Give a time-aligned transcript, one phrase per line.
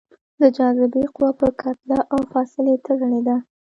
[0.41, 3.35] د جاذبې قوه په کتله او فاصلې تړلې ده.